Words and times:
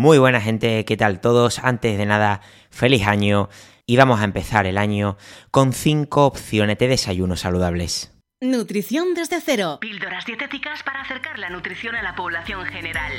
Muy 0.00 0.16
buena 0.16 0.40
gente, 0.40 0.86
¿qué 0.86 0.96
tal 0.96 1.20
todos? 1.20 1.58
Antes 1.58 1.98
de 1.98 2.06
nada, 2.06 2.40
feliz 2.70 3.06
año 3.06 3.50
y 3.84 3.98
vamos 3.98 4.22
a 4.22 4.24
empezar 4.24 4.64
el 4.64 4.78
año 4.78 5.18
con 5.50 5.74
5 5.74 6.24
opciones 6.24 6.78
de 6.78 6.88
desayuno 6.88 7.36
saludables. 7.36 8.10
Nutrición 8.40 9.12
desde 9.12 9.42
cero. 9.42 9.76
Píldoras 9.78 10.24
dietéticas 10.24 10.82
para 10.84 11.02
acercar 11.02 11.38
la 11.38 11.50
nutrición 11.50 11.96
a 11.96 12.02
la 12.02 12.14
población 12.14 12.64
general. 12.64 13.12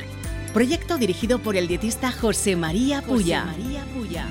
Proyecto 0.56 0.98
dirigido 0.98 1.38
por 1.38 1.56
el 1.56 1.68
dietista 1.68 2.12
José 2.12 2.56
María 2.56 3.04
Puya. 3.04 3.46
María 3.46 3.84
Puya. 3.94 4.26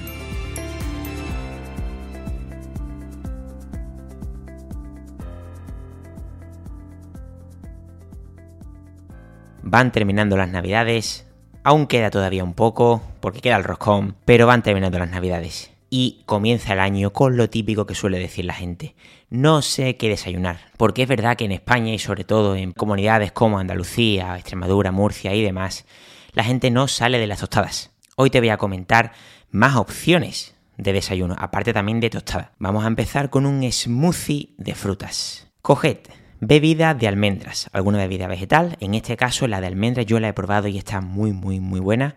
Van 9.62 9.92
terminando 9.92 10.36
las 10.36 10.48
navidades, 10.48 11.29
aún 11.64 11.86
queda 11.86 12.10
todavía 12.10 12.44
un 12.44 12.54
poco, 12.54 13.02
porque 13.20 13.40
queda 13.40 13.56
el 13.56 13.64
roscón, 13.64 14.16
pero 14.24 14.46
van 14.46 14.62
terminando 14.62 14.98
las 14.98 15.10
navidades. 15.10 15.70
Y 15.90 16.22
comienza 16.26 16.72
el 16.72 16.80
año 16.80 17.12
con 17.12 17.36
lo 17.36 17.50
típico 17.50 17.86
que 17.86 17.94
suele 17.94 18.18
decir 18.18 18.44
la 18.44 18.54
gente. 18.54 18.94
No 19.28 19.60
sé 19.60 19.96
qué 19.96 20.08
desayunar. 20.08 20.58
Porque 20.76 21.02
es 21.02 21.08
verdad 21.08 21.36
que 21.36 21.44
en 21.44 21.52
España 21.52 21.92
y 21.92 21.98
sobre 21.98 22.24
todo 22.24 22.54
en 22.54 22.72
comunidades 22.72 23.32
como 23.32 23.58
Andalucía, 23.58 24.36
Extremadura, 24.36 24.92
Murcia 24.92 25.34
y 25.34 25.42
demás, 25.42 25.86
la 26.32 26.44
gente 26.44 26.70
no 26.70 26.86
sale 26.86 27.18
de 27.18 27.26
las 27.26 27.40
tostadas. 27.40 27.90
Hoy 28.16 28.30
te 28.30 28.38
voy 28.38 28.50
a 28.50 28.56
comentar 28.56 29.12
más 29.50 29.76
opciones 29.76 30.54
de 30.76 30.92
desayuno, 30.92 31.34
aparte 31.38 31.72
también 31.72 32.00
de 32.00 32.10
tostada. 32.10 32.52
Vamos 32.58 32.84
a 32.84 32.88
empezar 32.88 33.30
con 33.30 33.46
un 33.46 33.70
smoothie 33.70 34.54
de 34.58 34.74
frutas. 34.74 35.48
Coged 35.60 35.98
bebida 36.40 36.94
de 36.94 37.06
almendras, 37.06 37.68
alguna 37.72 37.98
bebida 37.98 38.26
vegetal, 38.26 38.76
en 38.80 38.94
este 38.94 39.16
caso 39.16 39.46
la 39.46 39.60
de 39.60 39.66
almendras 39.66 40.06
yo 40.06 40.18
la 40.20 40.28
he 40.28 40.32
probado 40.32 40.68
y 40.68 40.78
está 40.78 41.00
muy 41.00 41.32
muy 41.32 41.60
muy 41.60 41.80
buena. 41.80 42.16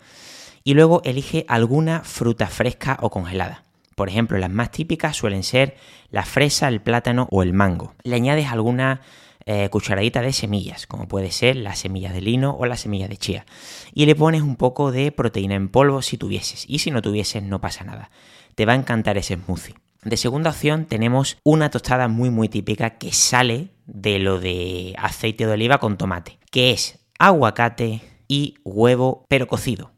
Y 0.64 0.76
luego 0.76 1.02
elige 1.04 1.46
alguna 1.50 2.02
fruta 2.04 2.48
fresca 2.48 2.98
o 3.02 3.10
congelada. 3.10 3.66
Por 3.96 4.10
ejemplo, 4.10 4.38
las 4.38 4.50
más 4.50 4.72
típicas 4.72 5.16
suelen 5.16 5.44
ser 5.44 5.76
la 6.10 6.24
fresa, 6.24 6.68
el 6.68 6.82
plátano 6.82 7.28
o 7.32 7.44
el 7.44 7.54
mango. 7.54 7.94
Le 8.04 8.16
añades 8.16 8.48
alguna 8.48 9.02
eh, 9.46 9.68
cucharadita 9.70 10.22
de 10.22 10.32
semillas, 10.32 10.88
como 10.88 11.08
puede 11.08 11.32
ser 11.32 11.58
las 11.58 11.80
semillas 11.80 12.14
de 12.14 12.22
lino 12.22 12.56
o 12.58 12.66
las 12.66 12.80
semillas 12.80 13.10
de 13.10 13.18
chía. 13.18 13.46
Y 13.94 14.06
le 14.06 14.16
pones 14.16 14.42
un 14.42 14.56
poco 14.56 14.92
de 14.92 15.12
proteína 15.12 15.56
en 15.56 15.68
polvo 15.68 16.02
si 16.02 16.18
tuvieses. 16.18 16.64
Y 16.68 16.80
si 16.80 16.92
no 16.92 17.02
tuvieses, 17.02 17.44
no 17.44 17.60
pasa 17.60 17.84
nada. 17.84 18.10
Te 18.56 18.66
va 18.66 18.72
a 18.72 18.78
encantar 18.78 19.18
ese 19.18 19.36
smoothie. 19.36 19.76
De 20.04 20.18
segunda 20.18 20.52
opción 20.52 20.86
tenemos 20.86 21.38
una 21.44 21.70
tostada 21.70 22.08
muy 22.08 22.30
muy 22.30 22.50
típica 22.50 22.92
que 22.92 23.12
sale 23.12 23.73
de 23.86 24.20
lo 24.20 24.40
de 24.40 24.96
aceite 24.98 25.46
de 25.46 25.54
oliva 25.54 25.80
con 25.80 25.98
tomate, 25.98 26.40
que 26.52 26.72
es 26.72 27.00
aguacate 27.20 28.02
y 28.28 28.56
huevo 28.64 29.26
pero 29.28 29.48
cocido. 29.48 29.92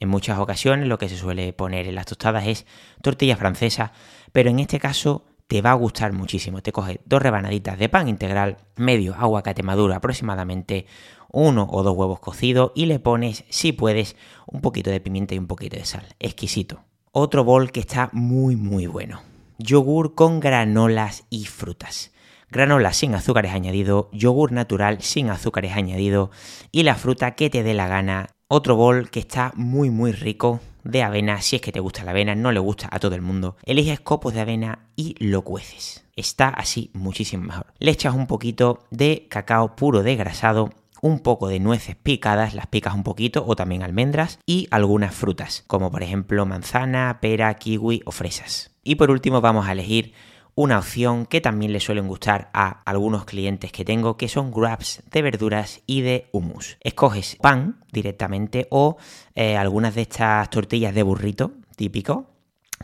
En 0.00 0.08
muchas 0.08 0.38
ocasiones 0.38 0.88
lo 0.88 0.98
que 0.98 1.08
se 1.08 1.16
suele 1.16 1.52
poner 1.52 1.86
en 1.86 1.94
las 1.94 2.06
tostadas 2.06 2.46
es 2.46 2.66
tortilla 3.02 3.36
francesa, 3.36 3.92
pero 4.32 4.50
en 4.50 4.58
este 4.58 4.78
caso 4.78 5.24
te 5.46 5.62
va 5.62 5.70
a 5.70 5.74
gustar 5.74 6.12
muchísimo. 6.12 6.62
Te 6.62 6.72
coges 6.72 6.98
dos 7.04 7.22
rebanaditas 7.22 7.78
de 7.78 7.88
pan 7.88 8.08
integral, 8.08 8.58
medio 8.76 9.14
aguacate 9.14 9.62
maduro 9.62 9.94
aproximadamente, 9.94 10.86
uno 11.30 11.68
o 11.70 11.82
dos 11.82 11.96
huevos 11.96 12.20
cocidos 12.20 12.72
y 12.74 12.86
le 12.86 12.98
pones, 12.98 13.44
si 13.48 13.72
puedes, 13.72 14.16
un 14.46 14.60
poquito 14.60 14.90
de 14.90 15.00
pimienta 15.00 15.34
y 15.34 15.38
un 15.38 15.46
poquito 15.46 15.76
de 15.76 15.84
sal. 15.84 16.06
Exquisito. 16.18 16.84
Otro 17.12 17.44
bol 17.44 17.70
que 17.70 17.80
está 17.80 18.10
muy 18.12 18.56
muy 18.56 18.86
bueno. 18.86 19.22
Yogur 19.58 20.14
con 20.14 20.40
granolas 20.40 21.24
y 21.30 21.44
frutas 21.44 22.13
granola 22.54 22.92
sin 22.92 23.16
azúcares 23.16 23.52
añadido, 23.52 24.08
yogur 24.12 24.52
natural 24.52 25.02
sin 25.02 25.28
azúcares 25.28 25.72
añadido 25.72 26.30
y 26.70 26.84
la 26.84 26.94
fruta 26.94 27.32
que 27.32 27.50
te 27.50 27.64
dé 27.64 27.74
la 27.74 27.88
gana. 27.88 28.28
Otro 28.46 28.76
bol 28.76 29.10
que 29.10 29.18
está 29.18 29.52
muy 29.56 29.90
muy 29.90 30.12
rico 30.12 30.60
de 30.84 31.02
avena, 31.02 31.42
si 31.42 31.56
es 31.56 31.62
que 31.62 31.72
te 31.72 31.80
gusta 31.80 32.04
la 32.04 32.12
avena, 32.12 32.36
no 32.36 32.52
le 32.52 32.60
gusta 32.60 32.88
a 32.92 33.00
todo 33.00 33.16
el 33.16 33.22
mundo. 33.22 33.56
Eliges 33.64 33.98
copos 33.98 34.34
de 34.34 34.40
avena 34.40 34.86
y 34.94 35.16
lo 35.18 35.42
cueces. 35.42 36.04
Está 36.14 36.48
así 36.48 36.92
muchísimo 36.94 37.42
mejor. 37.42 37.66
Le 37.80 37.90
echas 37.90 38.14
un 38.14 38.28
poquito 38.28 38.84
de 38.92 39.26
cacao 39.28 39.74
puro 39.74 40.04
desgrasado 40.04 40.70
un 41.02 41.18
poco 41.18 41.48
de 41.48 41.58
nueces 41.58 41.96
picadas, 41.96 42.54
las 42.54 42.68
picas 42.68 42.94
un 42.94 43.02
poquito, 43.02 43.44
o 43.46 43.56
también 43.56 43.82
almendras, 43.82 44.38
y 44.46 44.68
algunas 44.70 45.14
frutas, 45.14 45.64
como 45.66 45.90
por 45.90 46.02
ejemplo 46.02 46.46
manzana, 46.46 47.18
pera, 47.20 47.52
kiwi 47.54 48.02
o 48.06 48.12
fresas. 48.12 48.70
Y 48.84 48.94
por 48.94 49.10
último 49.10 49.40
vamos 49.40 49.66
a 49.66 49.72
elegir 49.72 50.14
una 50.54 50.78
opción 50.78 51.26
que 51.26 51.40
también 51.40 51.72
le 51.72 51.80
suelen 51.80 52.06
gustar 52.06 52.50
a 52.52 52.82
algunos 52.84 53.24
clientes 53.24 53.72
que 53.72 53.84
tengo, 53.84 54.16
que 54.16 54.28
son 54.28 54.52
grabs 54.52 55.02
de 55.10 55.22
verduras 55.22 55.82
y 55.86 56.02
de 56.02 56.28
hummus. 56.32 56.76
Escoges 56.80 57.36
pan 57.40 57.84
directamente 57.92 58.66
o 58.70 58.96
eh, 59.34 59.56
algunas 59.56 59.94
de 59.94 60.02
estas 60.02 60.48
tortillas 60.50 60.94
de 60.94 61.02
burrito 61.02 61.52
típico, 61.76 62.30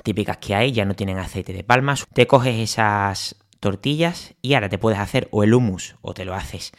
típicas 0.03 0.39
que 0.39 0.55
hay, 0.55 0.73
ya 0.73 0.85
no 0.85 0.95
tienen 0.95 1.19
aceite 1.19 1.53
de 1.53 1.65
palmas. 1.65 2.07
Te 2.13 2.27
coges 2.27 2.57
esas 2.59 3.37
tortillas 3.61 4.35
y 4.43 4.55
ahora 4.55 4.69
te 4.69 4.79
puedes 4.79 4.99
hacer 4.99 5.29
o 5.31 5.45
el 5.45 5.55
hummus 5.55 5.97
o 6.01 6.15
te 6.15 6.25
lo 6.25 6.35
haces 6.35 6.73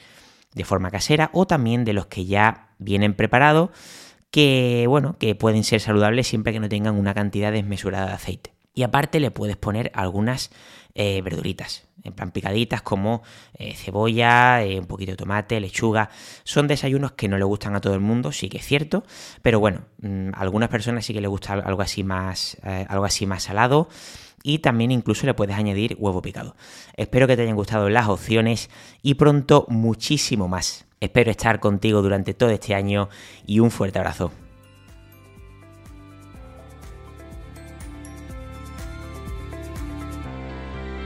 de 0.54 0.66
forma 0.66 0.92
casera 0.92 1.30
o 1.34 1.48
también 1.48 1.86
de 1.86 1.94
los 1.94 2.08
que 2.08 2.26
ya 2.26 2.74
vienen 2.78 3.14
preparados 3.14 3.70
que 4.32 4.86
bueno, 4.88 5.18
que 5.20 5.36
pueden 5.36 5.64
ser 5.64 5.82
saludables 5.82 6.28
siempre 6.28 6.54
que 6.54 6.60
no 6.60 6.70
tengan 6.70 6.96
una 6.96 7.14
cantidad 7.14 7.52
desmesurada 7.52 8.08
de 8.08 8.14
aceite. 8.14 8.54
Y 8.74 8.84
aparte 8.84 9.20
le 9.20 9.32
puedes 9.32 9.58
poner 9.58 9.92
algunas 9.94 10.52
eh, 10.94 11.22
verduritas, 11.22 11.88
en 12.04 12.14
plan 12.14 12.32
picaditas 12.32 12.82
como 12.82 13.22
eh, 13.54 13.74
cebolla, 13.76 14.64
eh, 14.64 14.80
un 14.80 14.88
poquito 14.88 15.12
de 15.12 15.18
tomate, 15.18 15.60
lechuga. 15.60 16.10
Son 16.44 16.68
desayunos 16.68 17.14
que 17.14 17.28
no 17.28 17.38
le 17.38 17.46
gustan 17.46 17.76
a 17.76 17.82
todo 17.82 17.94
el 17.94 18.02
mundo, 18.02 18.32
sí 18.32 18.50
que 18.50 18.58
es 18.58 18.66
cierto, 18.66 19.04
pero 19.42 19.60
bueno, 19.60 19.86
mm, 20.02 20.30
a 20.34 20.40
algunas 20.40 20.70
personas 20.70 21.06
sí 21.06 21.14
que 21.14 21.22
les 21.22 21.30
gusta 21.30 21.54
algo 21.54 21.82
así 21.82 22.04
más, 22.04 22.58
algo 22.64 23.06
así 23.06 23.26
más 23.26 23.44
salado 23.44 23.88
y 24.44 24.60
también 24.60 24.92
incluso 24.92 25.26
le 25.26 25.34
puedes 25.34 25.56
añadir 25.56 25.96
huevo 26.00 26.22
picado. 26.22 26.56
Espero 26.96 27.28
que 27.28 27.36
te 27.36 27.44
hayan 27.44 27.56
gustado 27.56 27.90
las 27.90 28.08
opciones 28.08 28.70
y 29.02 29.14
pronto 29.14 29.66
muchísimo 29.70 30.48
más. 30.48 30.86
Espero 31.00 31.32
estar 31.32 31.60
contigo 31.60 32.02
durante 32.02 32.34
todo 32.34 32.50
este 32.50 32.76
año 32.76 33.10
y 33.46 33.60
un 33.60 33.72
fuerte 33.72 34.00
abrazo. 34.00 34.32